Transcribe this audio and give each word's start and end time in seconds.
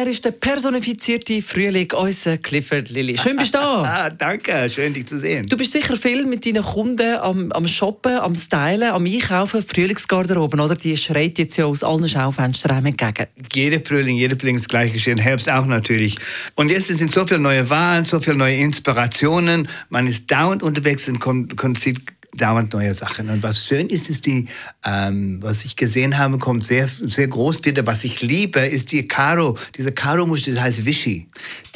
Er 0.00 0.06
ist 0.06 0.24
der 0.24 0.30
personifizierte 0.30 1.42
Frühling, 1.42 1.92
unser 1.92 2.38
Clifford 2.38 2.88
Lilly. 2.88 3.18
Schön 3.18 3.36
bist 3.36 3.52
du 3.52 3.58
da. 3.58 3.84
Ah, 4.00 4.08
danke, 4.08 4.70
schön 4.70 4.94
dich 4.94 5.04
zu 5.04 5.20
sehen. 5.20 5.46
Du 5.46 5.58
bist 5.58 5.72
sicher 5.72 5.94
viel 5.94 6.24
mit 6.24 6.46
deinen 6.46 6.62
Kunden 6.62 7.18
am, 7.18 7.52
am 7.52 7.66
Shoppen, 7.66 8.16
am 8.16 8.34
Stylen, 8.34 8.92
am 8.92 9.04
Einkaufen, 9.04 9.62
Frühlingsgarderoben, 9.62 10.58
oder? 10.58 10.74
Die 10.74 10.96
schreit 10.96 11.38
jetzt 11.38 11.58
ja 11.58 11.66
aus 11.66 11.84
allen 11.84 12.08
Schaufenstern 12.08 12.86
entgegen. 12.86 13.26
Jeder 13.52 13.78
Frühling, 13.84 14.16
jeder 14.16 14.38
Frühling 14.38 14.56
ist 14.56 14.70
gleich 14.70 14.90
geschehen, 14.90 15.18
Herbst 15.18 15.50
auch 15.50 15.66
natürlich. 15.66 16.16
Und 16.54 16.70
jetzt 16.70 16.86
sind 16.86 17.12
so 17.12 17.26
viele 17.26 17.40
neue 17.40 17.68
Wahlen, 17.68 18.06
so 18.06 18.20
viele 18.20 18.36
neue 18.36 18.56
Inspirationen. 18.56 19.68
Man 19.90 20.06
ist 20.06 20.30
dauernd 20.30 20.62
unterwegs 20.62 21.08
und 21.08 21.20
kommt, 21.20 21.58
kommt 21.58 21.78
sieht 21.78 22.00
dauernd 22.40 22.72
neue 22.72 22.94
Sachen. 22.94 23.28
Und 23.30 23.42
was 23.42 23.64
schön 23.64 23.88
ist, 23.88 24.08
ist 24.08 24.26
die, 24.26 24.46
ähm, 24.84 25.42
was 25.42 25.64
ich 25.64 25.76
gesehen 25.76 26.18
habe, 26.18 26.38
kommt 26.38 26.66
sehr, 26.66 26.88
sehr 26.88 27.28
groß 27.28 27.64
wieder. 27.64 27.86
Was 27.86 28.04
ich 28.04 28.22
liebe, 28.22 28.60
ist 28.60 28.92
die 28.92 29.06
Karo. 29.06 29.56
Diese 29.76 29.92
Karo-Muster, 29.92 30.52
das 30.52 30.60
heißt 30.60 30.84
Vichy. 30.84 31.26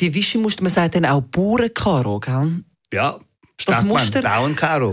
Die 0.01 0.15
Vichy-Muster, 0.15 0.63
man 0.63 0.73
sagt 0.73 0.95
dann 0.95 1.05
auch 1.05 1.23
Bauernkaro, 1.23 2.21
gell? 2.21 2.63
Ja, 2.93 3.19
Das 3.67 3.83
Muster, 3.85 4.21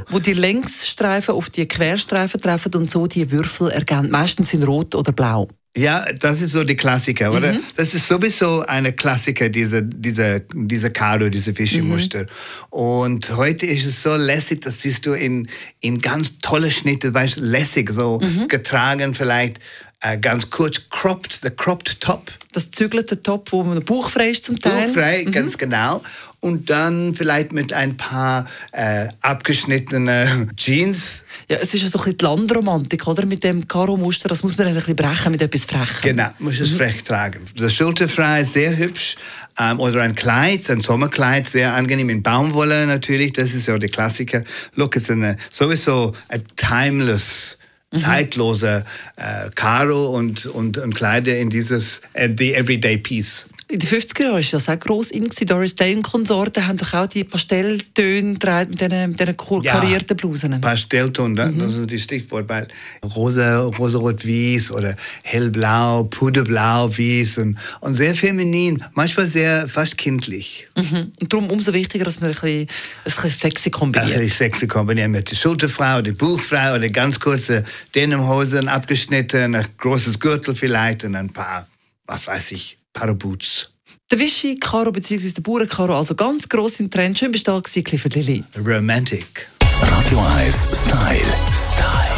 wo 0.10 0.20
die 0.20 0.34
Längsstreifen 0.34 1.34
auf 1.34 1.50
die 1.50 1.68
Querstreifen 1.68 2.40
treffen 2.40 2.74
und 2.76 2.90
so 2.90 3.08
die 3.08 3.32
Würfel 3.32 3.72
ergänzen. 3.72 4.12
Meistens 4.12 4.54
in 4.54 4.64
Rot 4.64 4.94
oder 4.96 5.12
Blau. 5.12 5.48
Ja, 5.76 6.06
das 6.20 6.42
ist 6.42 6.52
so 6.52 6.66
die 6.66 6.76
Klassiker, 6.76 7.32
oder? 7.32 7.54
Das 7.78 7.94
ist 7.94 8.06
sowieso 8.06 8.62
eine 8.66 8.92
Klassiker, 8.92 9.48
diese, 9.48 9.82
diese, 9.82 10.44
diese 10.54 10.92
Karo, 10.92 11.30
diese 11.30 11.54
Fischemuster. 11.54 12.26
Und 12.72 13.38
heute 13.38 13.68
ist 13.68 13.86
es 13.86 14.04
so 14.04 14.14
lässig, 14.18 14.62
das 14.62 14.82
siehst 14.82 15.06
du 15.06 15.14
in, 15.14 15.48
in 15.80 16.00
ganz 16.00 16.40
tolle 16.40 16.72
Schnitte, 16.72 17.14
weißt 17.14 17.38
lässig, 17.38 17.90
so 17.92 18.20
getragen 18.50 19.14
vielleicht, 19.14 19.62
äh, 20.02 20.18
ganz 20.18 20.50
kurz, 20.50 20.90
cropped, 20.90 21.40
the 21.42 21.50
cropped 21.50 22.02
top. 22.02 22.32
Das 22.54 22.72
zügelte 22.72 23.22
Top, 23.22 23.52
wo 23.52 23.64
man 23.64 23.84
bauchfrei 23.84 24.32
ist 24.32 24.44
zum 24.44 24.60
Teil. 24.60 24.88
Bauchfrei, 24.88 25.24
ganz 25.24 25.58
genau. 25.58 26.02
Und 26.40 26.72
dann 26.72 27.14
vielleicht 27.14 27.54
mit 27.54 27.72
ein 27.72 27.96
paar 27.98 28.48
äh, 28.72 29.08
abgeschnittene 29.22 30.48
Jeans. 30.56 31.24
Ja, 31.48 31.58
es 31.58 31.74
ist 31.74 31.84
ja 31.84 31.88
so 31.88 32.00
ein 32.00 32.04
bisschen 32.04 32.18
die 32.18 32.26
Landromantik, 32.26 33.08
oder? 33.08 33.26
Mit 33.28 33.44
dem 33.44 33.68
Karo-Muster, 33.68 34.28
das 34.28 34.42
muss 34.42 34.58
man 34.58 34.68
ein 34.68 34.74
bisschen 34.74 34.96
brechen 34.96 35.32
mit 35.32 35.42
etwas 35.42 35.66
Frechem. 35.66 36.02
Genau, 36.02 36.30
muss 36.40 36.60
es 36.60 36.72
frech 36.72 37.04
tragen. 37.04 37.42
Das 37.56 37.74
Schulterfrei 37.74 38.42
ist 38.42 38.54
sehr 38.54 38.76
hübsch. 38.76 39.18
Ähm, 39.60 39.80
oder 39.80 40.02
ein 40.02 40.16
Kleid, 40.16 40.70
ein 40.70 40.82
Sommerkleid, 40.82 41.48
sehr 41.48 41.74
angenehm 41.74 42.10
in 42.10 42.24
Baumwolle 42.24 42.88
natürlich. 42.88 43.34
Das 43.34 43.54
ist 43.54 43.68
ja 43.68 43.78
der 43.78 43.90
Klassiker. 43.90 44.44
Look, 44.76 44.96
es 44.96 45.04
ist 45.04 45.12
eine, 45.12 45.38
sowieso 45.50 46.16
ein 46.30 46.44
timeless, 46.56 47.58
zeitlose 47.94 48.84
äh, 49.18 49.50
Karo 49.56 50.16
und, 50.16 50.46
und, 50.46 50.78
und 50.78 50.96
Kleider 50.96 51.38
in 51.38 51.50
dieses 51.50 52.02
äh, 52.14 52.30
the 52.38 52.54
everyday 52.54 52.98
piece. 52.98 53.48
In 53.72 53.80
den 53.80 53.88
50er 53.90 54.24
Jahren 54.24 54.34
war 54.34 54.42
das 54.42 54.68
auch 54.68 54.80
gross 54.80 55.12
in. 55.12 55.30
Doris 55.46 55.76
Day 55.78 55.96
und 55.96 56.02
Konsorten 56.04 56.68
haben 56.68 56.78
doch 56.78 56.94
auch 56.94 57.08
die 57.08 57.24
Pastelltöne 57.24 58.34
mit 58.34 58.44
diesen, 58.44 59.10
mit 59.12 59.20
diesen 59.20 59.62
Ja. 59.64 59.72
karierten 59.80 60.18
Blusen. 60.18 60.60
Pastellton, 60.60 61.36
da- 61.38 61.48
das 61.48 61.76
ist 61.76 61.90
das 61.94 62.02
Stichwort, 62.02 62.50
weil 62.50 62.68
rosa, 63.16 63.60
rosarot-wies 63.62 64.72
oder 64.72 64.96
hellblau, 65.24 66.04
puderblau, 66.04 66.90
wies 66.98 67.38
und, 67.38 67.58
und 67.80 67.96
sehr 67.96 68.14
feminin, 68.14 68.84
manchmal 68.94 69.28
sehr 69.28 69.70
fast 69.70 69.98
kindlich. 69.98 70.68
Mhm. 70.76 71.14
Und 71.22 71.32
darum 71.34 71.50
umso 71.50 71.72
wichtiger, 71.72 72.04
dass 72.04 72.20
man 72.20 72.32
ein 72.32 72.34
bisschen, 72.34 72.62
ein 72.64 72.68
bisschen 73.06 73.30
sexy 73.30 73.70
kombiniert. 73.70 74.22
ich 74.22 74.34
sexy 74.34 74.68
kombinieren 74.68 75.12
mit 75.12 75.32
der 75.32 75.36
Schulterfrau, 75.38 76.02
der 76.02 76.12
Buchfrau 76.12 76.76
oder 76.76 76.90
ganz 76.90 77.20
kurze 77.22 77.64
Denimhosen, 77.96 78.68
abgeschnitten, 78.68 79.56
ein 79.56 79.66
großes 79.78 80.20
Gürtel 80.20 80.56
vielleicht 80.56 81.06
und 81.06 81.16
ein 81.16 81.30
paar, 81.30 81.68
was 82.06 82.28
weiß 82.28 82.52
ich, 82.52 82.78
paar 82.94 83.14
Boots. 83.14 83.70
Der 84.12 84.20
Vichy 84.20 84.58
Karo 84.60 84.92
bzw. 84.92 85.32
der 85.32 85.42
Bauernkaro, 85.42 85.96
also 85.96 86.16
ganz 86.16 86.50
gross 86.50 86.80
im 86.80 86.92
Trend. 86.92 87.18
Schön 87.18 87.32
bist 87.32 87.48
du 87.48 87.52
da 87.52 87.60
gewesen, 87.60 87.84
Clifford 87.84 88.16
Lilly. 88.16 88.44
Romantic. 88.58 89.48
Radio 89.82 90.20
1 90.38 90.56
Style. 90.74 91.22
Style. 91.54 92.12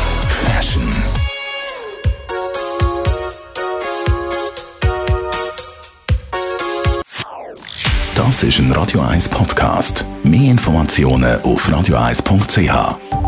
Fashion. 0.45 0.83
Das 8.15 8.43
ist 8.43 8.59
ein 8.59 8.71
Radio 8.71 9.01
1 9.01 9.29
Podcast. 9.29 10.05
Mehr 10.23 10.51
Informationen 10.51 11.41
auf 11.41 11.69
radio1.ch. 11.69 13.22